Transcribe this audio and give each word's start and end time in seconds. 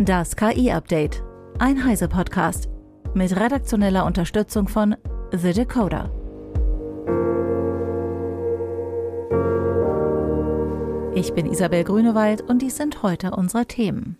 Das 0.00 0.36
KI-Update. 0.36 1.24
Ein 1.58 1.84
Heise-Podcast. 1.84 2.68
Mit 3.14 3.34
redaktioneller 3.34 4.06
Unterstützung 4.06 4.68
von 4.68 4.94
The 5.32 5.52
Decoder. 5.52 6.12
Ich 11.16 11.32
bin 11.34 11.46
Isabel 11.46 11.82
Grünewald 11.82 12.42
und 12.42 12.62
dies 12.62 12.76
sind 12.76 13.02
heute 13.02 13.32
unsere 13.32 13.66
Themen. 13.66 14.18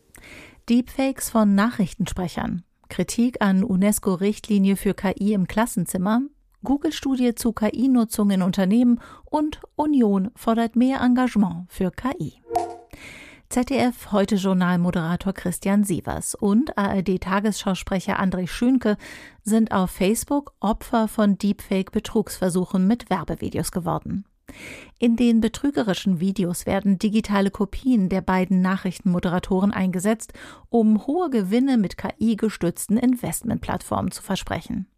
Deepfakes 0.68 1.30
von 1.30 1.54
Nachrichtensprechern. 1.54 2.64
Kritik 2.88 3.40
an 3.40 3.62
UNESCO-Richtlinie 3.62 4.74
für 4.74 4.95
KI 4.95 5.32
im 5.32 5.46
Klassenzimmer. 5.46 6.22
Google-Studie 6.64 7.36
zu 7.36 7.52
KI-Nutzung 7.52 8.30
in 8.30 8.42
Unternehmen 8.42 8.98
und 9.26 9.60
Union 9.76 10.32
fordert 10.34 10.74
mehr 10.74 11.00
Engagement 11.00 11.66
für 11.68 11.92
KI. 11.92 12.42
ZDF 13.50 14.12
heute 14.12 14.34
Journalmoderator 14.34 15.32
Christian 15.32 15.82
Sievers 15.82 16.34
und 16.34 16.77
ARD-Tagesschausprecher 16.77 18.20
André 18.20 18.46
Schünke 18.46 18.98
sind 19.42 19.73
auf 19.73 19.90
Facebook 19.90 20.52
Opfer 20.60 21.09
von 21.09 21.38
Deepfake-Betrugsversuchen 21.38 22.87
mit 22.87 23.09
Werbevideos 23.09 23.73
geworden. 23.73 24.26
In 24.98 25.16
den 25.16 25.40
betrügerischen 25.40 26.20
Videos 26.20 26.66
werden 26.66 26.98
digitale 26.98 27.50
Kopien 27.50 28.10
der 28.10 28.20
beiden 28.20 28.60
Nachrichtenmoderatoren 28.60 29.73
eingesetzt, 29.73 30.34
um 30.68 31.06
hohe 31.06 31.30
Gewinne 31.30 31.78
mit 31.78 31.96
KI-gestützten 31.96 32.98
Investmentplattformen 32.98 34.10
zu 34.10 34.23
versprechen. 34.23 34.88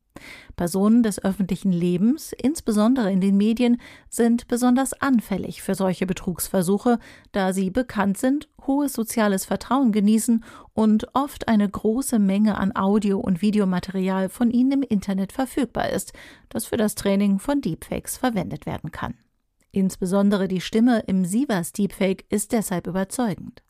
Personen 0.57 1.03
des 1.03 1.23
öffentlichen 1.23 1.73
Lebens, 1.73 2.33
insbesondere 2.33 3.11
in 3.11 3.21
den 3.21 3.37
Medien, 3.37 3.81
sind 4.09 4.49
besonders 4.49 4.93
anfällig 4.93 5.63
für 5.63 5.75
solche 5.75 6.07
Betrugsversuche, 6.07 6.99
da 7.33 7.53
sie 7.53 7.71
bekannt 7.71 8.19
sind, 8.19 8.49
hohes 8.67 8.93
soziales 8.93 9.45
Vertrauen 9.45 9.93
genießen 9.93 10.45
und 10.75 11.15
oft 11.15 11.49
eine 11.49 11.69
große 11.69 12.19
Menge 12.19 12.59
an 12.59 12.75
Audio- 12.77 13.21
und 13.21 13.43
Videomaterial 13.43 14.29
von 14.29 14.51
ihnen 14.51 14.73
im 14.73 14.83
Internet 14.83 15.33
verfügbar 15.33 15.91
ist, 15.91 16.13
das 16.49 16.67
für 16.67 16.77
das 16.77 16.95
Training 16.95 17.39
von 17.39 17.61
Deepfakes 17.61 18.19
verwendet 18.19 18.67
werden 18.67 18.91
kann. 18.91 19.15
Insbesondere 19.73 20.49
die 20.49 20.61
Stimme 20.61 21.05
im 21.07 21.25
Sievers 21.25 21.73
Deepfake 21.73 22.25
ist 22.29 22.53
deshalb 22.53 22.87
überzeugend. 22.87 23.63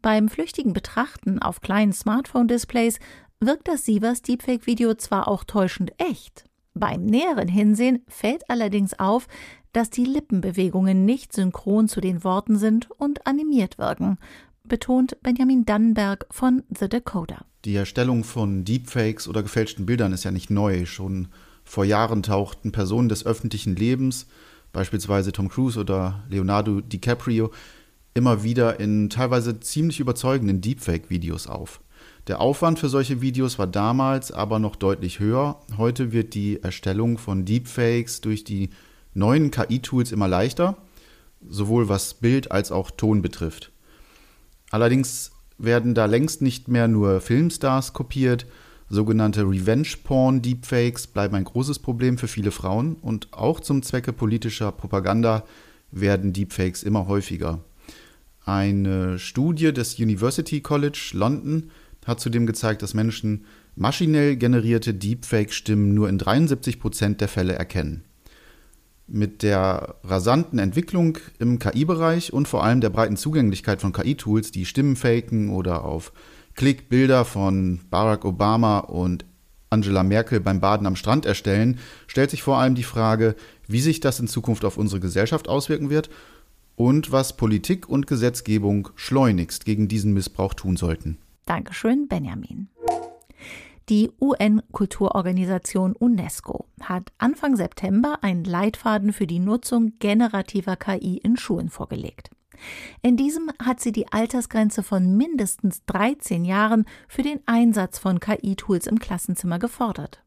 Beim 0.00 0.28
flüchtigen 0.28 0.72
Betrachten 0.72 1.40
auf 1.40 1.60
kleinen 1.60 1.92
Smartphone-Displays 1.92 2.98
wirkt 3.40 3.68
das 3.68 3.84
Sievers 3.84 4.22
Deepfake-Video 4.22 4.94
zwar 4.94 5.28
auch 5.28 5.44
täuschend 5.44 5.92
echt. 5.98 6.44
Beim 6.74 7.04
näheren 7.04 7.48
Hinsehen 7.48 8.02
fällt 8.08 8.48
allerdings 8.50 8.98
auf, 8.98 9.28
dass 9.72 9.90
die 9.90 10.04
Lippenbewegungen 10.04 11.04
nicht 11.04 11.32
synchron 11.32 11.88
zu 11.88 12.00
den 12.00 12.24
Worten 12.24 12.56
sind 12.56 12.90
und 12.90 13.26
animiert 13.26 13.78
wirken, 13.78 14.18
betont 14.64 15.16
Benjamin 15.22 15.64
Dannenberg 15.64 16.26
von 16.30 16.62
The 16.76 16.88
Decoder. 16.88 17.44
Die 17.64 17.74
Erstellung 17.74 18.24
von 18.24 18.64
Deepfakes 18.64 19.28
oder 19.28 19.42
gefälschten 19.42 19.86
Bildern 19.86 20.12
ist 20.12 20.24
ja 20.24 20.30
nicht 20.30 20.50
neu. 20.50 20.86
Schon 20.86 21.28
vor 21.64 21.84
Jahren 21.84 22.22
tauchten 22.22 22.72
Personen 22.72 23.08
des 23.08 23.24
öffentlichen 23.24 23.76
Lebens, 23.76 24.26
beispielsweise 24.72 25.32
Tom 25.32 25.48
Cruise 25.48 25.78
oder 25.78 26.24
Leonardo 26.28 26.80
DiCaprio, 26.80 27.52
immer 28.14 28.42
wieder 28.42 28.80
in 28.80 29.10
teilweise 29.10 29.60
ziemlich 29.60 30.00
überzeugenden 30.00 30.60
Deepfake-Videos 30.60 31.46
auf. 31.46 31.80
Der 32.28 32.42
Aufwand 32.42 32.78
für 32.78 32.90
solche 32.90 33.22
Videos 33.22 33.58
war 33.58 33.66
damals 33.66 34.32
aber 34.32 34.58
noch 34.58 34.76
deutlich 34.76 35.18
höher. 35.18 35.58
Heute 35.78 36.12
wird 36.12 36.34
die 36.34 36.62
Erstellung 36.62 37.16
von 37.16 37.46
Deepfakes 37.46 38.20
durch 38.20 38.44
die 38.44 38.68
neuen 39.14 39.50
KI-Tools 39.50 40.12
immer 40.12 40.28
leichter, 40.28 40.76
sowohl 41.48 41.88
was 41.88 42.12
Bild 42.12 42.52
als 42.52 42.70
auch 42.70 42.90
Ton 42.90 43.22
betrifft. 43.22 43.72
Allerdings 44.70 45.32
werden 45.56 45.94
da 45.94 46.04
längst 46.04 46.42
nicht 46.42 46.68
mehr 46.68 46.86
nur 46.86 47.22
Filmstars 47.22 47.94
kopiert. 47.94 48.44
Sogenannte 48.90 49.44
Revenge-Porn-Deepfakes 49.44 51.06
bleiben 51.06 51.34
ein 51.34 51.44
großes 51.44 51.78
Problem 51.78 52.18
für 52.18 52.28
viele 52.28 52.50
Frauen 52.50 52.96
und 52.96 53.32
auch 53.32 53.58
zum 53.60 53.82
Zwecke 53.82 54.12
politischer 54.12 54.70
Propaganda 54.70 55.44
werden 55.90 56.34
Deepfakes 56.34 56.82
immer 56.82 57.06
häufiger. 57.06 57.60
Eine 58.44 59.18
Studie 59.18 59.72
des 59.72 59.98
University 59.98 60.60
College 60.60 61.12
London 61.14 61.70
hat 62.06 62.20
zudem 62.20 62.46
gezeigt, 62.46 62.82
dass 62.82 62.94
Menschen 62.94 63.44
maschinell 63.76 64.36
generierte 64.36 64.94
Deepfake-Stimmen 64.94 65.94
nur 65.94 66.08
in 66.08 66.18
73 66.18 66.80
Prozent 66.80 67.20
der 67.20 67.28
Fälle 67.28 67.54
erkennen. 67.54 68.04
Mit 69.06 69.42
der 69.42 69.96
rasanten 70.04 70.58
Entwicklung 70.58 71.18
im 71.38 71.58
KI-Bereich 71.58 72.32
und 72.32 72.48
vor 72.48 72.64
allem 72.64 72.80
der 72.80 72.90
breiten 72.90 73.16
Zugänglichkeit 73.16 73.80
von 73.80 73.92
KI-Tools, 73.92 74.50
die 74.50 74.66
Stimmen 74.66 74.96
faken 74.96 75.50
oder 75.50 75.84
auf 75.84 76.12
Klick 76.54 76.88
Bilder 76.88 77.24
von 77.24 77.80
Barack 77.88 78.24
Obama 78.24 78.80
und 78.80 79.24
Angela 79.70 80.02
Merkel 80.02 80.40
beim 80.40 80.60
Baden 80.60 80.86
am 80.86 80.96
Strand 80.96 81.26
erstellen, 81.26 81.78
stellt 82.06 82.30
sich 82.30 82.42
vor 82.42 82.58
allem 82.58 82.74
die 82.74 82.82
Frage, 82.82 83.34
wie 83.66 83.80
sich 83.80 84.00
das 84.00 84.18
in 84.18 84.28
Zukunft 84.28 84.64
auf 84.64 84.76
unsere 84.76 85.00
Gesellschaft 85.00 85.48
auswirken 85.48 85.90
wird 85.90 86.10
und 86.74 87.12
was 87.12 87.36
Politik 87.36 87.88
und 87.88 88.06
Gesetzgebung 88.06 88.88
schleunigst 88.94 89.64
gegen 89.64 89.88
diesen 89.88 90.12
Missbrauch 90.14 90.54
tun 90.54 90.76
sollten. 90.76 91.18
Dankeschön, 91.48 92.08
Benjamin. 92.08 92.68
Die 93.88 94.10
UN-Kulturorganisation 94.20 95.94
UNESCO 95.94 96.66
hat 96.82 97.10
Anfang 97.16 97.56
September 97.56 98.18
einen 98.20 98.44
Leitfaden 98.44 99.14
für 99.14 99.26
die 99.26 99.38
Nutzung 99.38 99.94
generativer 99.98 100.76
KI 100.76 101.16
in 101.16 101.38
Schulen 101.38 101.70
vorgelegt. 101.70 102.28
In 103.00 103.16
diesem 103.16 103.50
hat 103.62 103.80
sie 103.80 103.92
die 103.92 104.12
Altersgrenze 104.12 104.82
von 104.82 105.16
mindestens 105.16 105.86
13 105.86 106.44
Jahren 106.44 106.84
für 107.08 107.22
den 107.22 107.40
Einsatz 107.46 107.98
von 107.98 108.20
KI-Tools 108.20 108.86
im 108.86 108.98
Klassenzimmer 108.98 109.58
gefordert. 109.58 110.22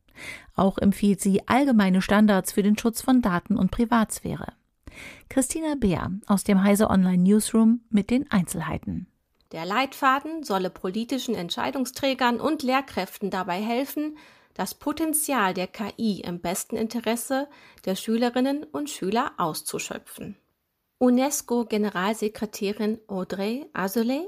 Auch 0.55 0.79
empfiehlt 0.79 1.21
sie 1.21 1.47
allgemeine 1.47 2.01
Standards 2.01 2.51
für 2.51 2.63
den 2.63 2.79
Schutz 2.79 3.03
von 3.03 3.21
Daten 3.21 3.57
und 3.57 3.69
Privatsphäre. 3.69 4.53
Christina 5.29 5.75
Beer 5.75 6.11
aus 6.25 6.43
dem 6.43 6.63
Heise 6.63 6.89
Online 6.89 7.21
Newsroom 7.21 7.81
mit 7.91 8.09
den 8.09 8.29
Einzelheiten. 8.31 9.05
Der 9.51 9.65
Leitfaden 9.65 10.43
solle 10.43 10.69
politischen 10.69 11.35
Entscheidungsträgern 11.35 12.39
und 12.39 12.63
Lehrkräften 12.63 13.29
dabei 13.29 13.61
helfen, 13.61 14.17
das 14.53 14.75
Potenzial 14.75 15.53
der 15.53 15.67
KI 15.67 16.21
im 16.21 16.39
besten 16.39 16.77
Interesse 16.77 17.49
der 17.85 17.95
Schülerinnen 17.95 18.63
und 18.63 18.89
Schüler 18.89 19.33
auszuschöpfen. 19.37 20.37
UNESCO-Generalsekretärin 20.99 22.99
Audrey 23.07 23.65
Azoulay 23.73 24.27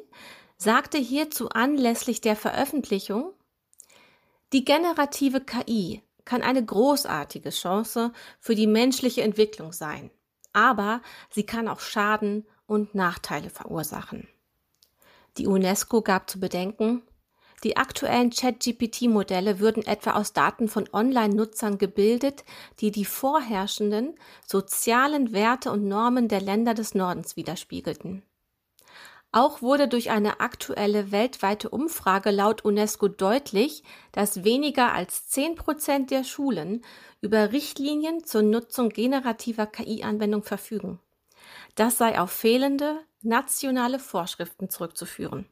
sagte 0.57 0.97
hierzu 0.97 1.50
anlässlich 1.50 2.19
der 2.19 2.35
Veröffentlichung, 2.35 3.33
die 4.53 4.66
generative 4.66 5.41
KI 5.41 6.01
kann 6.25 6.41
eine 6.41 6.63
großartige 6.63 7.50
Chance 7.50 8.12
für 8.39 8.56
die 8.56 8.67
menschliche 8.67 9.23
Entwicklung 9.23 9.73
sein, 9.73 10.09
aber 10.51 11.01
sie 11.29 11.45
kann 11.45 11.67
auch 11.67 11.79
Schaden 11.79 12.45
und 12.66 12.95
Nachteile 12.95 13.50
verursachen. 13.50 14.28
Die 15.38 15.47
UNESCO 15.47 16.01
gab 16.01 16.29
zu 16.29 16.39
bedenken, 16.39 17.01
die 17.63 17.77
aktuellen 17.77 18.31
Chat-GPT-Modelle 18.31 19.59
würden 19.59 19.85
etwa 19.85 20.11
aus 20.11 20.33
Daten 20.33 20.67
von 20.67 20.89
Online-Nutzern 20.91 21.77
gebildet, 21.77 22.44
die 22.79 22.91
die 22.91 23.05
vorherrschenden 23.05 24.16
sozialen 24.45 25.31
Werte 25.31 25.71
und 25.71 25.88
Normen 25.88 26.27
der 26.27 26.41
Länder 26.41 26.73
des 26.73 26.94
Nordens 26.94 27.38
widerspiegelten. 27.38 28.23
Auch 29.31 29.63
wurde 29.63 29.88
durch 29.88 30.11
eine 30.11 30.41
aktuelle 30.41 31.11
weltweite 31.11 31.69
Umfrage 31.69 32.29
laut 32.29 32.63
UNESCO 32.65 33.07
deutlich, 33.07 33.83
dass 34.11 34.44
weniger 34.44 34.94
als 34.94 35.27
zehn 35.29 35.55
Prozent 35.55 36.11
der 36.11 36.23
Schulen 36.23 36.83
über 37.21 37.51
Richtlinien 37.51 38.25
zur 38.25 38.44
Nutzung 38.44 38.89
generativer 38.89 39.65
KI-Anwendung 39.65 40.44
verfügen. 40.44 41.00
Das 41.73 41.97
sei 41.97 42.19
auf 42.19 42.31
fehlende 42.31 43.00
nationale 43.23 44.00
Vorschriften 44.00 44.69
zurückzuführen. 44.69 45.47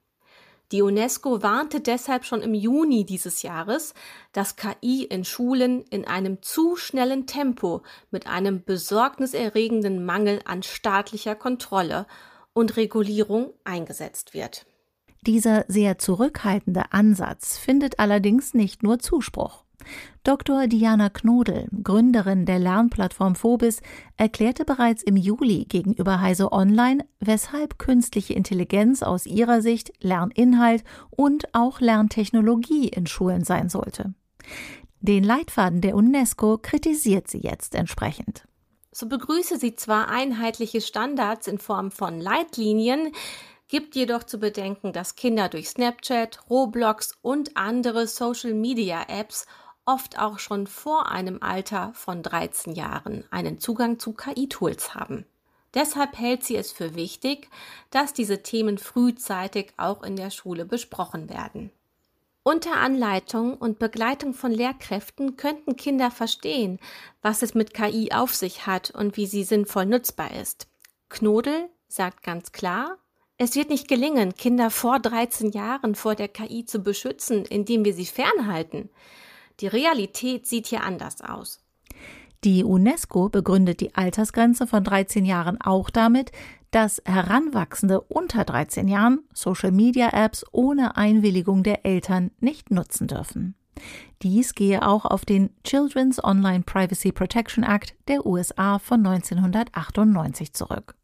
Die 0.72 0.81
UNESCO 0.81 1.44
warnte 1.44 1.81
deshalb 1.81 2.24
schon 2.24 2.42
im 2.42 2.54
Juni 2.54 3.06
dieses 3.06 3.42
Jahres, 3.42 3.94
dass 4.31 4.56
KI 4.56 5.04
in 5.04 5.25
Schulen 5.25 5.81
in 5.90 6.07
einem 6.07 6.42
zu 6.42 6.78
schnellen 6.78 7.28
Tempo 7.28 7.81
mit 8.10 8.28
einem 8.28 8.63
besorgniserregenden 8.63 10.06
Mangel 10.06 10.40
an 10.45 10.63
staatlicher 10.63 11.36
Kontrolle 11.36 12.06
und 12.54 12.78
Regulierung 12.78 13.54
eingesetzt 13.66 14.34
wird. 14.34 14.66
Dieser 15.28 15.66
sehr 15.68 15.98
zurückhaltende 15.98 16.94
Ansatz 16.94 17.57
findet 17.57 18.00
allerdings 18.00 18.54
nicht 18.54 18.81
nur 18.81 19.00
Zuspruch. 19.00 19.66
Dr. 20.24 20.68
Diana 20.68 21.10
Knodel, 21.10 21.68
Gründerin 21.83 22.45
der 22.45 22.60
Lernplattform 22.60 23.36
Phobis, 23.36 23.81
erklärte 24.18 24.66
bereits 24.66 25.04
im 25.04 25.18
Juli 25.18 25.66
gegenüber 25.66 26.22
Heise 26.22 26.51
Online, 26.51 27.06
weshalb 27.19 27.80
künstliche 27.80 28.33
Intelligenz 28.33 29.04
aus 29.04 29.25
ihrer 29.25 29.62
Sicht 29.62 29.92
Lerninhalt 30.01 30.83
und 31.10 31.54
auch 31.54 31.80
Lerntechnologie 31.80 32.88
in 32.88 33.07
Schulen 33.07 33.44
sein 33.44 33.69
sollte. 33.69 34.13
Den 35.00 35.24
Leitfaden 35.24 35.81
der 35.81 35.95
UNESCO 35.95 36.60
kritisiert 36.60 37.28
sie 37.28 37.39
jetzt 37.39 37.74
entsprechend. 37.74 38.45
So 38.92 39.07
begrüße 39.07 39.57
sie 39.57 39.75
zwar 39.75 40.10
einheitliche 40.10 40.81
Standards 40.81 41.48
in 41.48 41.57
Form 41.57 41.92
von 41.92 42.19
Leitlinien, 42.19 43.12
gibt 43.72 43.95
jedoch 43.95 44.25
zu 44.25 44.38
bedenken, 44.38 44.92
dass 44.92 45.16
Kinder 45.16 45.48
durch 45.48 45.69
Snapchat, 45.69 46.50
Roblox 46.50 47.18
und 47.22 47.56
andere 47.56 48.06
Social-Media-Apps 48.06 49.48
oft 49.92 50.18
auch 50.18 50.40
schon 50.40 50.68
vor 50.68 51.12
einem 51.12 51.40
Alter 51.42 51.92
von 51.94 52.24
13 52.24 52.76
Jahren 52.76 53.26
einen 53.30 53.60
Zugang 53.60 54.00
zu 54.00 54.14
KI-Tools 54.14 54.96
haben. 54.96 55.26
Deshalb 55.74 56.18
hält 56.18 56.44
sie 56.44 56.56
es 56.56 56.72
für 56.72 56.96
wichtig, 56.96 57.50
dass 57.90 58.14
diese 58.14 58.42
Themen 58.42 58.78
frühzeitig 58.78 59.74
auch 59.76 60.04
in 60.04 60.16
der 60.16 60.30
Schule 60.30 60.66
besprochen 60.66 61.30
werden. 61.30 61.72
Unter 62.44 62.78
Anleitung 62.78 63.56
und 63.56 63.80
Begleitung 63.80 64.34
von 64.34 64.52
Lehrkräften 64.52 65.36
könnten 65.36 65.76
Kinder 65.76 66.10
verstehen, 66.10 66.80
was 67.22 67.42
es 67.42 67.54
mit 67.54 67.74
KI 67.74 68.12
auf 68.14 68.34
sich 68.34 68.66
hat 68.66 68.92
und 68.92 69.18
wie 69.18 69.28
sie 69.28 69.44
sinnvoll 69.44 69.86
nutzbar 69.86 70.32
ist. 70.32 70.68
Knodel 71.10 71.70
sagt 71.88 72.24
ganz 72.24 72.52
klar, 72.54 72.98
es 73.38 73.56
wird 73.56 73.70
nicht 73.70 73.88
gelingen, 73.88 74.36
Kinder 74.36 74.70
vor 74.70 75.00
13 75.00 75.52
Jahren 75.52 75.96
vor 75.96 76.16
der 76.16 76.30
KI 76.30 76.66
zu 76.66 76.80
beschützen, 76.80 77.44
indem 77.44 77.84
wir 77.84 77.94
sie 77.94 78.06
fernhalten. 78.06 78.90
Die 79.59 79.68
Realität 79.68 80.48
sieht 80.48 80.68
hier 80.68 80.83
anders 80.83 81.21
aus. 81.21 81.59
Die 82.44 82.63
UNESCO 82.63 83.30
begründet 83.30 83.81
die 83.81 83.94
Altersgrenze 83.94 84.65
von 84.65 84.83
13 84.83 85.25
Jahren 85.25 85.62
auch 85.62 85.89
damit, 85.92 86.31
dass 86.71 87.01
Heranwachsende 87.06 88.01
unter 88.01 88.45
13 88.45 88.88
Jahren 88.88 89.19
Social-Media-Apps 89.33 90.45
ohne 90.51 90.98
Einwilligung 90.98 91.63
der 91.63 91.86
Eltern 91.86 92.31
nicht 92.39 92.71
nutzen 92.71 93.07
dürfen. 93.07 93.56
Dies 94.21 94.56
gehe 94.56 94.88
auch 94.88 95.06
auf 95.06 95.25
den 95.25 95.50
Children's 95.63 96.24
Online 96.24 96.63
Privacy 96.63 97.12
Protection 97.12 97.63
Act 97.63 97.95
der 98.07 98.25
USA 98.25 98.80
von 98.80 99.06
1998 99.06 100.54
zurück. 100.54 100.95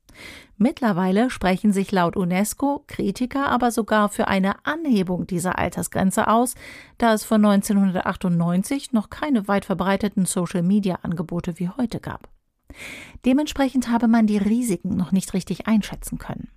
Mittlerweile 0.58 1.30
sprechen 1.30 1.72
sich 1.72 1.92
laut 1.92 2.16
UNESCO 2.16 2.84
Kritiker 2.88 3.50
aber 3.50 3.72
sogar 3.72 4.10
für 4.10 4.28
eine 4.28 4.66
Anhebung 4.66 5.28
dieser 5.28 5.60
Altersgrenze 5.60 6.28
aus, 6.28 6.56
da 6.98 7.14
es 7.14 7.24
von 7.24 7.46
1998 7.46 8.92
noch 8.94 9.10
keine 9.10 9.48
weit 9.48 9.66
verbreiteten 9.66 10.26
Social-Media-Angebote 10.26 11.60
wie 11.60 11.70
heute 11.70 12.00
gab. 12.00 12.30
Dementsprechend 13.26 13.90
habe 13.90 14.08
man 14.08 14.28
die 14.28 14.38
Risiken 14.38 14.96
noch 14.96 15.12
nicht 15.12 15.34
richtig 15.34 15.68
einschätzen 15.68 16.18
können. 16.18 16.50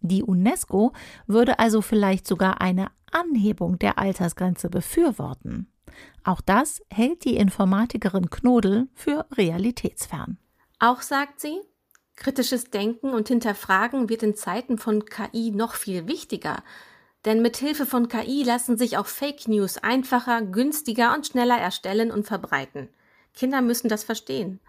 Die 0.00 0.22
UNESCO 0.22 0.92
würde 1.26 1.58
also 1.58 1.80
vielleicht 1.80 2.26
sogar 2.26 2.60
eine 2.60 2.88
Anhebung 3.12 3.78
der 3.78 3.98
Altersgrenze 3.98 4.68
befürworten. 4.68 5.68
Auch 6.24 6.40
das 6.40 6.82
hält 6.90 7.24
die 7.24 7.36
Informatikerin 7.36 8.30
Knodel 8.30 8.88
für 8.94 9.26
realitätsfern. 9.32 10.38
Auch 10.78 11.02
sagt 11.02 11.40
sie, 11.40 11.60
Kritisches 12.16 12.70
Denken 12.70 13.10
und 13.10 13.28
Hinterfragen 13.28 14.08
wird 14.08 14.22
in 14.22 14.34
Zeiten 14.34 14.78
von 14.78 15.04
KI 15.06 15.50
noch 15.50 15.74
viel 15.74 16.06
wichtiger. 16.06 16.62
Denn 17.24 17.42
mit 17.42 17.56
Hilfe 17.56 17.86
von 17.86 18.08
KI 18.08 18.42
lassen 18.42 18.76
sich 18.76 18.96
auch 18.96 19.06
Fake 19.06 19.48
News 19.48 19.78
einfacher, 19.78 20.42
günstiger 20.42 21.14
und 21.14 21.26
schneller 21.26 21.56
erstellen 21.56 22.10
und 22.10 22.26
verbreiten. 22.26 22.88
Kinder 23.34 23.62
müssen 23.62 23.88
das 23.88 24.04
verstehen. 24.04 24.60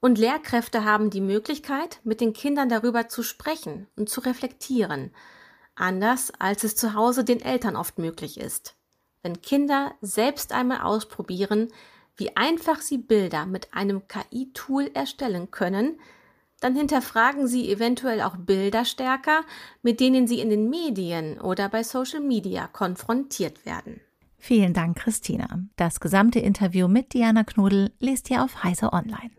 Und 0.00 0.18
Lehrkräfte 0.18 0.84
haben 0.84 1.10
die 1.10 1.20
Möglichkeit, 1.20 2.00
mit 2.04 2.20
den 2.20 2.32
Kindern 2.32 2.68
darüber 2.68 3.08
zu 3.08 3.22
sprechen 3.22 3.88
und 3.96 4.08
zu 4.08 4.20
reflektieren. 4.20 5.10
Anders 5.74 6.32
als 6.38 6.64
es 6.64 6.76
zu 6.76 6.94
Hause 6.94 7.24
den 7.24 7.40
Eltern 7.40 7.76
oft 7.76 7.98
möglich 7.98 8.38
ist. 8.38 8.74
Wenn 9.22 9.42
Kinder 9.42 9.94
selbst 10.00 10.52
einmal 10.52 10.82
ausprobieren, 10.82 11.68
wie 12.16 12.36
einfach 12.36 12.80
sie 12.80 12.98
Bilder 12.98 13.46
mit 13.46 13.74
einem 13.74 14.06
KI-Tool 14.06 14.90
erstellen 14.94 15.50
können, 15.50 15.98
dann 16.60 16.74
hinterfragen 16.74 17.46
Sie 17.46 17.70
eventuell 17.70 18.22
auch 18.22 18.36
Bilder 18.36 18.84
stärker, 18.84 19.42
mit 19.82 20.00
denen 20.00 20.26
Sie 20.26 20.40
in 20.40 20.50
den 20.50 20.70
Medien 20.70 21.40
oder 21.40 21.68
bei 21.68 21.82
Social 21.82 22.20
Media 22.20 22.66
konfrontiert 22.66 23.66
werden. 23.66 24.00
Vielen 24.38 24.74
Dank, 24.74 24.98
Christina. 24.98 25.60
Das 25.76 26.00
gesamte 26.00 26.38
Interview 26.38 26.88
mit 26.88 27.14
Diana 27.14 27.44
Knudel 27.44 27.92
lest 27.98 28.30
ihr 28.30 28.44
auf 28.44 28.62
Heise 28.62 28.92
Online. 28.92 29.30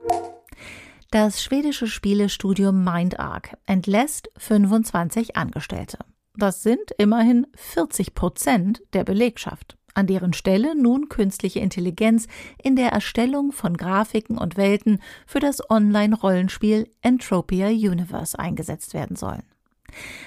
Das 1.12 1.42
schwedische 1.42 1.88
Spielestudio 1.88 2.72
MindArc 2.72 3.58
entlässt 3.66 4.30
25 4.38 5.38
Angestellte. 5.38 6.00
Das 6.36 6.62
sind 6.62 6.92
immerhin 6.98 7.48
40 7.56 8.14
Prozent 8.14 8.84
der 8.94 9.04
Belegschaft 9.04 9.78
an 9.98 10.08
deren 10.08 10.34
Stelle 10.34 10.76
nun 10.80 11.10
künstliche 11.10 11.60
Intelligenz 11.60 12.28
in 12.62 12.76
der 12.76 12.92
Erstellung 12.92 13.52
von 13.52 13.76
Grafiken 13.76 14.38
und 14.38 14.56
Welten 14.56 15.00
für 15.26 15.40
das 15.40 15.70
Online-Rollenspiel 15.70 16.90
Entropia 17.02 17.68
Universe 17.68 18.38
eingesetzt 18.38 18.94
werden 18.94 19.16
sollen. 19.16 19.44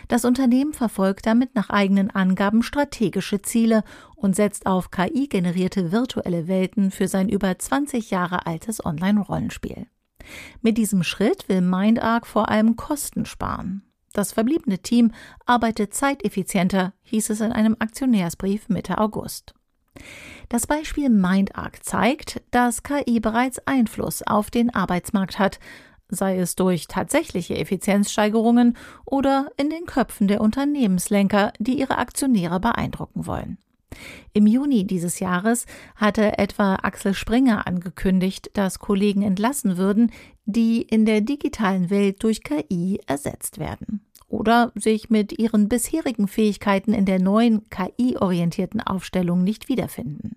Das 0.08 0.24
Unternehmen 0.24 0.72
verfolgt 0.72 1.26
damit 1.26 1.54
nach 1.54 1.70
eigenen 1.70 2.10
Angaben 2.10 2.62
strategische 2.62 3.42
Ziele 3.42 3.84
und 4.16 4.34
setzt 4.34 4.66
auf 4.66 4.90
KI-generierte 4.90 5.92
virtuelle 5.92 6.48
Welten 6.48 6.90
für 6.90 7.08
sein 7.08 7.28
über 7.28 7.58
20 7.58 8.10
Jahre 8.10 8.46
altes 8.46 8.84
Online-Rollenspiel. 8.84 9.86
Mit 10.62 10.78
diesem 10.78 11.02
Schritt 11.02 11.48
will 11.48 11.60
MindArc 11.60 12.26
vor 12.26 12.48
allem 12.48 12.76
Kosten 12.76 13.24
sparen. 13.26 13.82
Das 14.12 14.32
verbliebene 14.32 14.80
Team 14.80 15.12
arbeitet 15.46 15.94
zeiteffizienter, 15.94 16.92
hieß 17.02 17.30
es 17.30 17.40
in 17.40 17.52
einem 17.52 17.76
Aktionärsbrief 17.78 18.68
Mitte 18.68 18.98
August. 18.98 19.54
Das 20.48 20.66
Beispiel 20.66 21.08
MindArc 21.08 21.84
zeigt, 21.84 22.42
dass 22.50 22.82
KI 22.82 23.20
bereits 23.20 23.58
Einfluss 23.66 24.22
auf 24.22 24.50
den 24.50 24.74
Arbeitsmarkt 24.74 25.38
hat, 25.38 25.60
sei 26.08 26.38
es 26.38 26.56
durch 26.56 26.88
tatsächliche 26.88 27.56
Effizienzsteigerungen 27.56 28.76
oder 29.04 29.50
in 29.56 29.70
den 29.70 29.86
Köpfen 29.86 30.28
der 30.28 30.40
Unternehmenslenker, 30.40 31.52
die 31.58 31.78
ihre 31.78 31.98
Aktionäre 31.98 32.60
beeindrucken 32.60 33.26
wollen. 33.26 33.58
Im 34.32 34.46
Juni 34.46 34.86
dieses 34.86 35.18
Jahres 35.20 35.66
hatte 35.96 36.38
etwa 36.38 36.76
Axel 36.76 37.14
Springer 37.14 37.66
angekündigt, 37.66 38.50
dass 38.54 38.78
Kollegen 38.78 39.22
entlassen 39.22 39.76
würden, 39.76 40.12
die 40.44 40.82
in 40.82 41.06
der 41.06 41.20
digitalen 41.20 41.90
Welt 41.90 42.22
durch 42.22 42.42
KI 42.42 43.00
ersetzt 43.06 43.58
werden 43.58 44.04
oder 44.30 44.72
sich 44.74 45.10
mit 45.10 45.38
ihren 45.38 45.68
bisherigen 45.68 46.28
Fähigkeiten 46.28 46.94
in 46.94 47.04
der 47.04 47.20
neuen 47.20 47.68
KI-orientierten 47.68 48.80
Aufstellung 48.80 49.44
nicht 49.44 49.68
wiederfinden. 49.68 50.36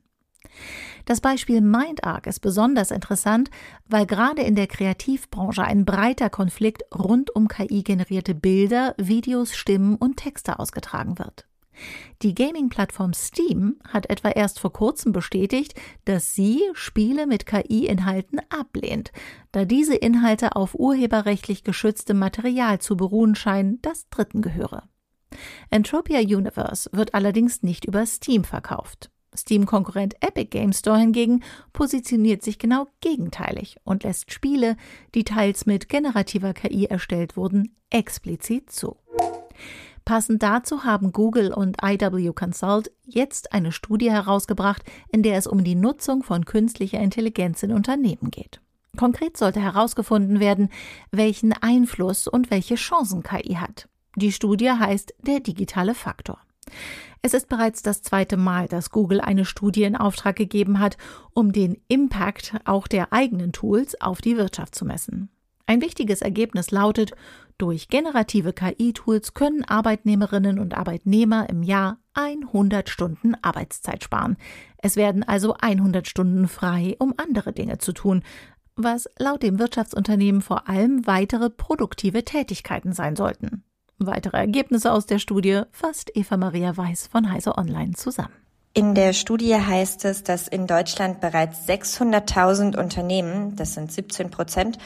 Das 1.05 1.19
Beispiel 1.19 1.61
MindArc 1.61 2.27
ist 2.27 2.39
besonders 2.39 2.91
interessant, 2.91 3.49
weil 3.87 4.05
gerade 4.05 4.41
in 4.41 4.55
der 4.55 4.67
Kreativbranche 4.67 5.63
ein 5.63 5.85
breiter 5.85 6.29
Konflikt 6.29 6.83
rund 6.93 7.35
um 7.35 7.47
KI-generierte 7.47 8.35
Bilder, 8.35 8.95
Videos, 8.97 9.55
Stimmen 9.55 9.95
und 9.95 10.17
Texte 10.17 10.59
ausgetragen 10.59 11.19
wird. 11.19 11.45
Die 12.21 12.35
Gaming-Plattform 12.35 13.13
Steam 13.13 13.77
hat 13.87 14.09
etwa 14.09 14.29
erst 14.29 14.59
vor 14.59 14.73
kurzem 14.73 15.11
bestätigt, 15.11 15.73
dass 16.05 16.33
sie 16.35 16.61
Spiele 16.73 17.27
mit 17.27 17.45
KI-Inhalten 17.45 18.39
ablehnt, 18.49 19.11
da 19.51 19.65
diese 19.65 19.95
Inhalte 19.95 20.55
auf 20.55 20.75
urheberrechtlich 20.75 21.63
geschütztem 21.63 22.19
Material 22.19 22.79
zu 22.79 22.97
beruhen 22.97 23.35
scheinen, 23.35 23.79
das 23.81 24.09
Dritten 24.09 24.41
gehöre. 24.41 24.83
Entropia 25.69 26.19
Universe 26.19 26.89
wird 26.93 27.13
allerdings 27.13 27.63
nicht 27.63 27.85
über 27.85 28.05
Steam 28.05 28.43
verkauft. 28.43 29.09
Steam-Konkurrent 29.35 30.15
Epic 30.21 30.49
Games 30.51 30.79
Store 30.79 30.99
hingegen 30.99 31.43
positioniert 31.73 32.43
sich 32.43 32.59
genau 32.59 32.87
gegenteilig 33.01 33.77
und 33.83 34.03
lässt 34.03 34.31
Spiele, 34.31 34.77
die 35.15 35.23
teils 35.23 35.65
mit 35.65 35.89
generativer 35.89 36.53
KI 36.53 36.85
erstellt 36.85 37.35
wurden, 37.35 37.75
explizit 37.89 38.71
zu. 38.71 38.97
Passend 40.05 40.43
dazu 40.43 40.83
haben 40.83 41.13
Google 41.13 41.53
und 41.53 41.77
IW 41.81 42.33
Consult 42.33 42.91
jetzt 43.05 43.53
eine 43.53 43.71
Studie 43.71 44.11
herausgebracht, 44.11 44.83
in 45.09 45.23
der 45.23 45.37
es 45.37 45.47
um 45.47 45.63
die 45.63 45.75
Nutzung 45.75 46.23
von 46.23 46.45
künstlicher 46.45 46.99
Intelligenz 46.99 47.63
in 47.63 47.71
Unternehmen 47.71 48.29
geht. 48.29 48.59
Konkret 48.97 49.37
sollte 49.37 49.61
herausgefunden 49.61 50.39
werden, 50.39 50.69
welchen 51.11 51.53
Einfluss 51.53 52.27
und 52.27 52.51
welche 52.51 52.75
Chancen 52.75 53.23
KI 53.23 53.55
hat. 53.55 53.87
Die 54.15 54.31
Studie 54.31 54.71
heißt 54.71 55.15
der 55.21 55.39
digitale 55.39 55.95
Faktor. 55.95 56.39
Es 57.21 57.33
ist 57.33 57.47
bereits 57.47 57.81
das 57.81 58.01
zweite 58.01 58.35
Mal, 58.35 58.67
dass 58.67 58.89
Google 58.89 59.21
eine 59.21 59.45
Studie 59.45 59.83
in 59.83 59.95
Auftrag 59.95 60.35
gegeben 60.35 60.79
hat, 60.79 60.97
um 61.33 61.53
den 61.53 61.77
Impact 61.87 62.55
auch 62.65 62.87
der 62.87 63.13
eigenen 63.13 63.53
Tools 63.53 63.99
auf 64.01 64.21
die 64.21 64.37
Wirtschaft 64.37 64.75
zu 64.75 64.85
messen. 64.85 65.29
Ein 65.65 65.81
wichtiges 65.81 66.21
Ergebnis 66.21 66.71
lautet, 66.71 67.13
durch 67.57 67.87
generative 67.87 68.53
KI-Tools 68.53 69.33
können 69.33 69.63
Arbeitnehmerinnen 69.63 70.59
und 70.59 70.75
Arbeitnehmer 70.75 71.49
im 71.49 71.63
Jahr 71.63 71.97
100 72.13 72.89
Stunden 72.89 73.35
Arbeitszeit 73.41 74.03
sparen. 74.03 74.37
Es 74.77 74.95
werden 74.95 75.23
also 75.23 75.55
100 75.59 76.07
Stunden 76.07 76.47
frei, 76.47 76.95
um 76.99 77.13
andere 77.17 77.53
Dinge 77.53 77.77
zu 77.77 77.93
tun, 77.93 78.23
was 78.75 79.07
laut 79.19 79.43
dem 79.43 79.59
Wirtschaftsunternehmen 79.59 80.41
vor 80.41 80.67
allem 80.67 81.05
weitere 81.05 81.49
produktive 81.49 82.23
Tätigkeiten 82.23 82.93
sein 82.93 83.15
sollten. 83.15 83.63
Weitere 83.99 84.37
Ergebnisse 84.37 84.91
aus 84.91 85.05
der 85.05 85.19
Studie 85.19 85.61
fasst 85.71 86.11
Eva 86.15 86.37
Maria 86.37 86.75
Weiß 86.75 87.07
von 87.07 87.31
Heise 87.31 87.57
Online 87.57 87.93
zusammen. 87.93 88.33
In 88.75 88.95
der 88.95 89.13
Studie 89.13 89.55
heißt 89.55 90.03
es, 90.05 90.23
dass 90.23 90.47
in 90.47 90.65
Deutschland 90.65 91.21
bereits 91.21 91.67
600.000 91.69 92.75
Unternehmen, 92.75 93.55
das 93.55 93.75
sind 93.75 93.91
17 93.91 94.31
Prozent, 94.31 94.79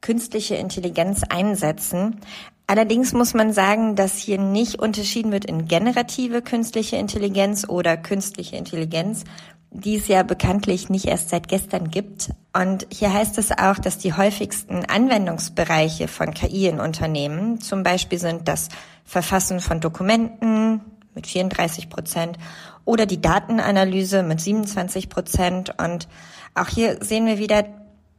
künstliche 0.00 0.54
Intelligenz 0.56 1.22
einsetzen. 1.28 2.20
Allerdings 2.66 3.12
muss 3.12 3.34
man 3.34 3.52
sagen, 3.52 3.96
dass 3.96 4.16
hier 4.16 4.38
nicht 4.38 4.78
unterschieden 4.78 5.32
wird 5.32 5.44
in 5.44 5.66
generative 5.66 6.40
künstliche 6.40 6.96
Intelligenz 6.96 7.68
oder 7.68 7.96
künstliche 7.96 8.56
Intelligenz, 8.56 9.24
die 9.72 9.96
es 9.96 10.08
ja 10.08 10.22
bekanntlich 10.22 10.88
nicht 10.88 11.06
erst 11.06 11.30
seit 11.30 11.48
gestern 11.48 11.90
gibt. 11.90 12.30
Und 12.52 12.86
hier 12.92 13.12
heißt 13.12 13.38
es 13.38 13.52
auch, 13.52 13.78
dass 13.78 13.98
die 13.98 14.12
häufigsten 14.12 14.84
Anwendungsbereiche 14.84 16.08
von 16.08 16.32
KI 16.34 16.66
in 16.66 16.80
Unternehmen 16.80 17.60
zum 17.60 17.82
Beispiel 17.82 18.18
sind 18.18 18.48
das 18.48 18.68
Verfassen 19.04 19.60
von 19.60 19.80
Dokumenten 19.80 20.80
mit 21.14 21.26
34 21.26 21.88
Prozent 21.88 22.38
oder 22.84 23.06
die 23.06 23.20
Datenanalyse 23.20 24.22
mit 24.22 24.40
27 24.40 25.08
Prozent. 25.08 25.74
Und 25.78 26.08
auch 26.54 26.68
hier 26.68 26.98
sehen 27.02 27.26
wir 27.26 27.38
wieder, 27.38 27.64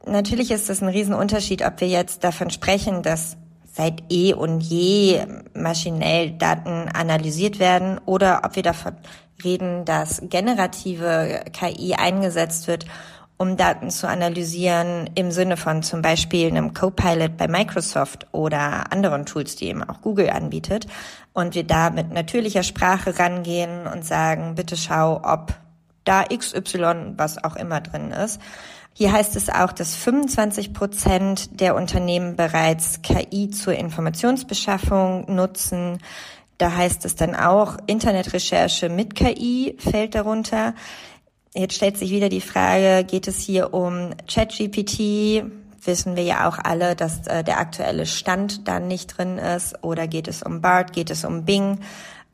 natürlich 0.06 0.50
ist 0.50 0.70
es 0.70 0.82
ein 0.82 0.88
Riesenunterschied, 0.88 1.64
ob 1.64 1.80
wir 1.80 1.88
jetzt 1.88 2.24
davon 2.24 2.50
sprechen, 2.50 3.02
dass 3.02 3.36
seit 3.72 4.02
eh 4.10 4.34
und 4.34 4.60
je 4.60 5.24
maschinell 5.54 6.32
Daten 6.32 6.88
analysiert 6.92 7.58
werden 7.58 7.98
oder 8.04 8.42
ob 8.44 8.56
wir 8.56 8.62
davon 8.62 8.96
reden, 9.42 9.84
dass 9.84 10.22
generative 10.28 11.44
KI 11.52 11.94
eingesetzt 11.94 12.68
wird, 12.68 12.84
um 13.38 13.56
Daten 13.56 13.90
zu 13.90 14.06
analysieren 14.08 15.10
im 15.14 15.32
Sinne 15.32 15.56
von 15.56 15.82
zum 15.82 16.02
Beispiel 16.02 16.48
einem 16.48 16.74
Copilot 16.74 17.36
bei 17.36 17.48
Microsoft 17.48 18.26
oder 18.32 18.92
anderen 18.92 19.26
Tools, 19.26 19.56
die 19.56 19.66
eben 19.66 19.82
auch 19.82 20.00
Google 20.00 20.30
anbietet. 20.30 20.86
Und 21.32 21.54
wir 21.54 21.64
da 21.64 21.90
mit 21.90 22.12
natürlicher 22.12 22.62
Sprache 22.62 23.18
rangehen 23.18 23.86
und 23.86 24.04
sagen, 24.04 24.54
bitte 24.54 24.76
schau, 24.76 25.20
ob 25.24 25.54
da 26.04 26.24
XY, 26.24 27.14
was 27.16 27.42
auch 27.42 27.56
immer 27.56 27.80
drin 27.80 28.12
ist. 28.12 28.40
Hier 28.94 29.12
heißt 29.12 29.36
es 29.36 29.48
auch, 29.48 29.72
dass 29.72 29.94
25 29.94 30.74
Prozent 30.74 31.60
der 31.60 31.74
Unternehmen 31.74 32.36
bereits 32.36 33.00
KI 33.02 33.50
zur 33.50 33.74
Informationsbeschaffung 33.74 35.34
nutzen. 35.34 35.98
Da 36.58 36.76
heißt 36.76 37.04
es 37.06 37.16
dann 37.16 37.34
auch, 37.34 37.78
Internetrecherche 37.86 38.88
mit 38.88 39.14
KI 39.14 39.76
fällt 39.78 40.14
darunter. 40.14 40.74
Jetzt 41.54 41.74
stellt 41.74 41.98
sich 41.98 42.10
wieder 42.10 42.28
die 42.28 42.40
Frage, 42.40 43.04
geht 43.04 43.28
es 43.28 43.40
hier 43.40 43.74
um 43.74 44.10
ChatGPT? 44.26 45.44
Wissen 45.84 46.14
wir 46.14 46.22
ja 46.22 46.48
auch 46.48 46.58
alle, 46.58 46.94
dass 46.94 47.26
äh, 47.26 47.42
der 47.42 47.58
aktuelle 47.58 48.06
Stand 48.06 48.68
da 48.68 48.78
nicht 48.78 49.18
drin 49.18 49.38
ist. 49.38 49.82
Oder 49.82 50.06
geht 50.06 50.28
es 50.28 50.42
um 50.42 50.60
BART? 50.60 50.92
Geht 50.92 51.10
es 51.10 51.24
um 51.24 51.44
Bing? 51.44 51.80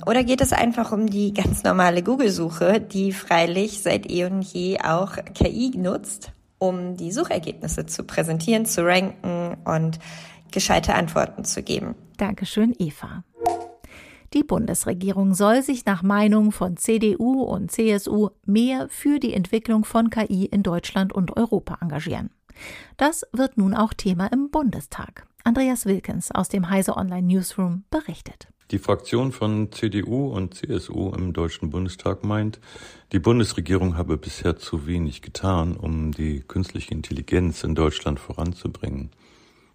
Oder 0.06 0.22
geht 0.22 0.40
es 0.40 0.52
einfach 0.52 0.92
um 0.92 1.08
die 1.08 1.32
ganz 1.32 1.64
normale 1.64 2.02
Google-Suche, 2.02 2.80
die 2.80 3.12
freilich 3.12 3.82
seit 3.82 4.08
eh 4.08 4.26
und 4.26 4.42
je 4.42 4.78
auch 4.80 5.16
KI 5.34 5.72
nutzt, 5.74 6.30
um 6.58 6.96
die 6.96 7.12
Suchergebnisse 7.12 7.86
zu 7.86 8.04
präsentieren, 8.04 8.66
zu 8.66 8.84
ranken 8.84 9.56
und 9.64 9.98
gescheite 10.50 10.94
Antworten 10.94 11.44
zu 11.44 11.62
geben? 11.62 11.94
Dankeschön, 12.16 12.74
Eva. 12.78 13.24
Die 14.34 14.42
Bundesregierung 14.42 15.32
soll 15.32 15.62
sich 15.62 15.86
nach 15.86 16.02
Meinung 16.02 16.52
von 16.52 16.76
CDU 16.76 17.42
und 17.42 17.70
CSU 17.70 18.28
mehr 18.44 18.88
für 18.90 19.20
die 19.20 19.32
Entwicklung 19.32 19.84
von 19.84 20.10
KI 20.10 20.44
in 20.44 20.62
Deutschland 20.62 21.14
und 21.14 21.36
Europa 21.36 21.78
engagieren. 21.80 22.30
Das 22.98 23.24
wird 23.32 23.56
nun 23.56 23.74
auch 23.74 23.94
Thema 23.94 24.26
im 24.26 24.50
Bundestag. 24.50 25.26
Andreas 25.44 25.86
Wilkens 25.86 26.30
aus 26.30 26.50
dem 26.50 26.68
Heise 26.68 26.96
Online 26.96 27.26
Newsroom 27.26 27.84
berichtet. 27.90 28.48
Die 28.70 28.78
Fraktion 28.78 29.32
von 29.32 29.72
CDU 29.72 30.28
und 30.28 30.52
CSU 30.52 31.14
im 31.14 31.32
Deutschen 31.32 31.70
Bundestag 31.70 32.22
meint, 32.22 32.60
die 33.12 33.18
Bundesregierung 33.18 33.96
habe 33.96 34.18
bisher 34.18 34.58
zu 34.58 34.86
wenig 34.86 35.22
getan, 35.22 35.74
um 35.74 36.12
die 36.12 36.40
künstliche 36.40 36.92
Intelligenz 36.92 37.64
in 37.64 37.74
Deutschland 37.74 38.20
voranzubringen. 38.20 39.08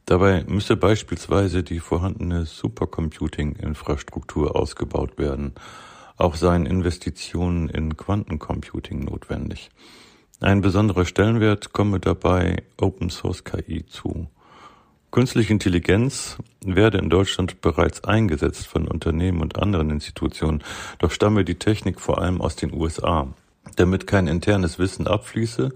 Dabei 0.05 0.43
müsse 0.43 0.75
beispielsweise 0.75 1.63
die 1.63 1.79
vorhandene 1.79 2.45
Supercomputing-Infrastruktur 2.45 4.55
ausgebaut 4.55 5.17
werden. 5.17 5.55
Auch 6.17 6.35
seien 6.35 6.67
Investitionen 6.67 7.69
in 7.69 7.97
Quantencomputing 7.97 8.99
notwendig. 8.99 9.71
Ein 10.39 10.61
besonderer 10.61 11.05
Stellenwert 11.05 11.73
komme 11.73 11.99
dabei 11.99 12.61
Open 12.79 13.09
Source 13.09 13.43
KI 13.43 13.87
zu. 13.87 14.27
Künstliche 15.13 15.53
Intelligenz 15.53 16.37
werde 16.65 16.97
in 16.97 17.11
Deutschland 17.11 17.61
bereits 17.61 18.03
eingesetzt 18.03 18.65
von 18.65 18.87
Unternehmen 18.87 19.41
und 19.41 19.59
anderen 19.59 19.91
Institutionen, 19.91 20.63
doch 20.97 21.11
stamme 21.11 21.45
die 21.45 21.59
Technik 21.59 22.01
vor 22.01 22.19
allem 22.19 22.41
aus 22.41 22.55
den 22.55 22.73
USA. 22.73 23.27
Damit 23.75 24.07
kein 24.07 24.25
internes 24.25 24.79
Wissen 24.79 25.05
abfließe 25.05 25.71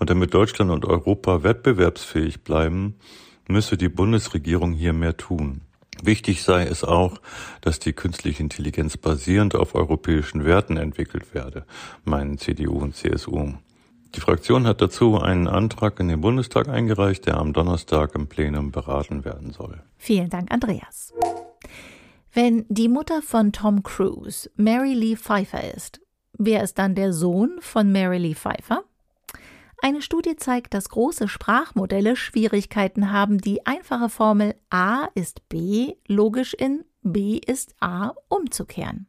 und 0.00 0.10
damit 0.10 0.34
Deutschland 0.34 0.72
und 0.72 0.86
Europa 0.86 1.44
wettbewerbsfähig 1.44 2.42
bleiben, 2.42 2.96
müsse 3.46 3.76
die 3.76 3.88
Bundesregierung 3.88 4.72
hier 4.72 4.92
mehr 4.92 5.16
tun. 5.16 5.60
Wichtig 6.02 6.42
sei 6.42 6.64
es 6.64 6.82
auch, 6.82 7.20
dass 7.60 7.78
die 7.78 7.92
künstliche 7.92 8.42
Intelligenz 8.42 8.96
basierend 8.96 9.54
auf 9.54 9.76
europäischen 9.76 10.44
Werten 10.44 10.76
entwickelt 10.76 11.32
werde, 11.32 11.64
meinen 12.04 12.38
CDU 12.38 12.80
und 12.80 12.96
CSU. 12.96 13.52
Die 14.14 14.20
Fraktion 14.20 14.66
hat 14.66 14.80
dazu 14.80 15.20
einen 15.20 15.46
Antrag 15.46 16.00
in 16.00 16.08
den 16.08 16.20
Bundestag 16.20 16.68
eingereicht, 16.68 17.26
der 17.26 17.36
am 17.36 17.52
Donnerstag 17.52 18.14
im 18.16 18.26
Plenum 18.26 18.72
beraten 18.72 19.24
werden 19.24 19.52
soll. 19.52 19.82
Vielen 19.96 20.28
Dank, 20.30 20.50
Andreas. 20.52 21.14
Wenn 22.32 22.64
die 22.68 22.88
Mutter 22.88 23.22
von 23.22 23.52
Tom 23.52 23.82
Cruise 23.82 24.50
Mary 24.56 24.94
Lee 24.94 25.16
Pfeiffer 25.16 25.74
ist, 25.74 26.00
wer 26.32 26.62
ist 26.62 26.78
dann 26.78 26.94
der 26.94 27.12
Sohn 27.12 27.58
von 27.60 27.92
Mary 27.92 28.18
Lee 28.18 28.34
Pfeiffer? 28.34 28.82
Eine 29.82 30.02
Studie 30.02 30.36
zeigt, 30.36 30.74
dass 30.74 30.90
große 30.90 31.26
Sprachmodelle 31.26 32.14
Schwierigkeiten 32.14 33.12
haben, 33.12 33.38
die 33.38 33.64
einfache 33.64 34.08
Formel 34.08 34.54
A 34.68 35.08
ist 35.14 35.48
B 35.48 35.94
logisch 36.06 36.52
in 36.54 36.84
B 37.02 37.40
ist 37.44 37.74
A 37.80 38.12
umzukehren. 38.28 39.06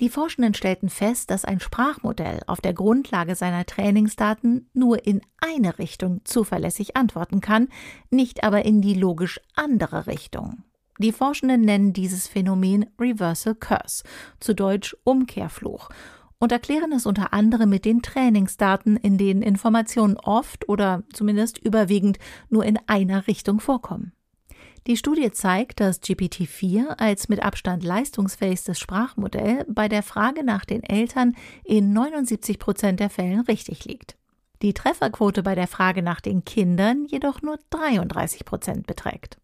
Die 0.00 0.10
Forschenden 0.10 0.54
stellten 0.54 0.90
fest, 0.90 1.30
dass 1.30 1.44
ein 1.44 1.58
Sprachmodell 1.58 2.40
auf 2.46 2.60
der 2.60 2.72
Grundlage 2.72 3.34
seiner 3.34 3.66
Trainingsdaten 3.66 4.70
nur 4.72 5.04
in 5.04 5.20
eine 5.38 5.78
Richtung 5.80 6.20
zuverlässig 6.24 6.96
antworten 6.96 7.40
kann, 7.40 7.68
nicht 8.10 8.44
aber 8.44 8.64
in 8.64 8.80
die 8.80 8.94
logisch 8.94 9.40
andere 9.56 10.06
Richtung. 10.06 10.62
Die 11.00 11.12
Forschenden 11.12 11.62
nennen 11.62 11.92
dieses 11.92 12.28
Phänomen 12.28 12.86
Reversal 13.00 13.56
Curse, 13.56 14.04
zu 14.38 14.54
Deutsch 14.54 14.96
Umkehrfluch, 15.04 15.88
und 16.40 16.52
erklären 16.52 16.92
es 16.92 17.04
unter 17.04 17.32
anderem 17.32 17.68
mit 17.68 17.84
den 17.84 18.00
Trainingsdaten, 18.00 18.96
in 18.96 19.18
denen 19.18 19.42
Informationen 19.42 20.16
oft 20.16 20.68
oder 20.68 21.02
zumindest 21.12 21.58
überwiegend 21.58 22.18
nur 22.48 22.64
in 22.64 22.78
einer 22.86 23.26
Richtung 23.26 23.58
vorkommen. 23.58 24.12
Die 24.88 24.96
Studie 24.96 25.30
zeigt, 25.30 25.80
dass 25.80 26.02
GPT-4 26.02 26.96
als 26.96 27.28
mit 27.28 27.42
Abstand 27.42 27.84
leistungsfähigstes 27.84 28.78
Sprachmodell 28.78 29.66
bei 29.68 29.86
der 29.86 30.02
Frage 30.02 30.42
nach 30.42 30.64
den 30.64 30.82
Eltern 30.82 31.36
in 31.62 31.92
79 31.92 32.58
Prozent 32.58 32.98
der 32.98 33.10
Fällen 33.10 33.40
richtig 33.40 33.84
liegt. 33.84 34.16
Die 34.62 34.72
Trefferquote 34.72 35.42
bei 35.42 35.54
der 35.54 35.66
Frage 35.66 36.02
nach 36.02 36.22
den 36.22 36.42
Kindern 36.46 37.04
jedoch 37.04 37.42
nur 37.42 37.58
33 37.68 38.46
Prozent 38.46 38.86
beträgt. 38.86 39.36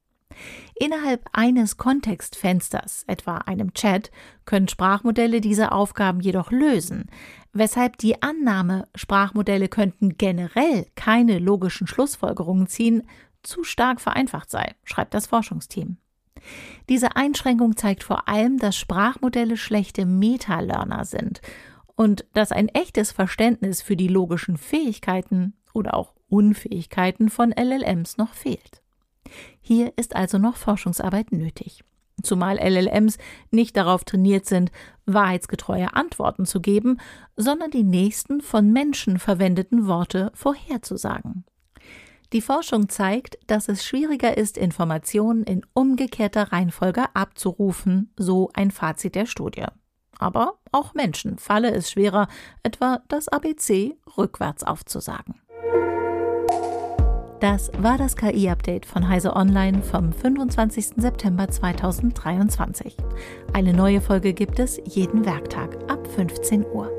Innerhalb 0.77 1.29
eines 1.35 1.77
Kontextfensters, 1.77 3.05
etwa 3.07 3.37
einem 3.37 3.75
Chat, 3.75 4.11
können 4.47 4.67
Sprachmodelle 4.67 5.43
diese 5.43 5.73
Aufgaben 5.73 6.21
jedoch 6.21 6.53
lösen, 6.53 7.11
weshalb 7.53 7.99
die 7.99 8.23
Annahme, 8.23 8.89
Sprachmodelle 8.95 9.69
könnten 9.69 10.17
generell 10.17 10.87
keine 10.95 11.39
logischen 11.39 11.87
Schlussfolgerungen 11.87 12.67
ziehen, 12.67 13.03
zu 13.45 13.65
stark 13.65 14.01
vereinfacht 14.01 14.51
sei, 14.51 14.75
schreibt 14.85 15.15
das 15.15 15.27
Forschungsteam. 15.27 15.99
Diese 16.89 17.17
Einschränkung 17.17 17.77
zeigt 17.77 18.03
vor 18.03 18.29
allem, 18.29 18.59
dass 18.59 18.77
Sprachmodelle 18.77 19.57
schlechte 19.57 20.05
Meta-Learner 20.05 21.05
sind 21.05 21.41
und 21.97 22.27
dass 22.33 22.53
ein 22.53 22.69
echtes 22.69 23.13
Verständnis 23.13 23.83
für 23.83 23.97
die 23.97 24.09
logischen 24.09 24.57
Fähigkeiten 24.57 25.55
oder 25.73 25.95
auch 25.95 26.15
Unfähigkeiten 26.29 27.31
von 27.31 27.53
LLMs 27.53 28.17
noch 28.17 28.35
fehlt. 28.35 28.83
Hier 29.61 29.93
ist 29.97 30.17
also 30.17 30.39
noch 30.39 30.57
Forschungsarbeit 30.57 31.33
nötig. 31.33 31.85
Zumal 32.23 32.59
LLMs 32.59 33.19
nicht 33.51 33.77
darauf 33.77 34.05
trainiert 34.05 34.47
sind, 34.47 34.71
wahrheitsgetreue 35.05 35.95
Antworten 35.95 36.47
zu 36.47 36.61
geben, 36.61 36.99
sondern 37.37 37.71
die 37.71 37.83
nächsten 37.83 38.41
von 38.41 38.73
Menschen 38.73 39.19
verwendeten 39.19 39.87
Worte 39.87 40.31
vorherzusagen. 40.35 41.45
Die 42.35 42.41
Forschung 42.41 42.89
zeigt, 42.89 43.39
dass 43.47 43.69
es 43.69 43.85
schwieriger 43.85 44.37
ist, 44.37 44.59
Informationen 44.59 45.45
in 45.45 45.65
umgekehrter 45.73 46.51
Reihenfolge 46.51 47.05
abzurufen, 47.15 48.13
so 48.17 48.51
ein 48.55 48.73
Fazit 48.73 49.15
der 49.15 49.27
Studie. 49.27 49.67
Aber 50.19 50.59
auch 50.73 50.95
Menschen 50.95 51.39
falle 51.39 51.71
es 51.71 51.93
schwerer, 51.93 52.27
etwa 52.65 53.03
das 53.07 53.29
ABC 53.29 53.97
rückwärts 54.19 54.65
aufzusagen. 54.65 55.37
Das 57.39 57.71
war 57.79 57.99
das 57.99 58.17
KI-Update 58.17 58.85
von 58.85 59.09
Heise 59.09 59.37
Online 59.37 59.81
vom 59.85 60.13
25. 60.13 60.95
September 60.97 61.47
2023. 61.47 62.97
Eine 63.53 63.75
neue 63.75 64.01
Folge 64.01 64.35
gibt 64.35 64.59
es 64.59 64.81
jeden 64.85 65.25
Werktag 65.25 65.79
ab 65.89 66.05
15 66.17 66.67
Uhr. 66.67 66.91